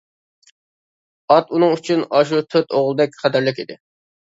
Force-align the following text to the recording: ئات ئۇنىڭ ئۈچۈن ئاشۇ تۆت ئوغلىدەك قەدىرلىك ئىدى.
ئات 1.29 1.37
ئۇنىڭ 1.57 1.77
ئۈچۈن 1.77 2.03
ئاشۇ 2.11 2.43
تۆت 2.51 2.77
ئوغلىدەك 2.83 3.19
قەدىرلىك 3.23 3.65
ئىدى. 3.67 3.85